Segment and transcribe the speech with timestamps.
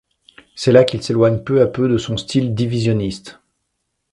[0.55, 3.39] C'est là qu'il s'éloigne peu à peu de son style divisionniste.